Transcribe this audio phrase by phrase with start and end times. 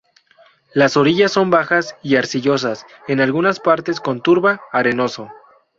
[0.73, 5.29] Las orillas son bajas y arcillosas, en algunas partes con turba, arenoso.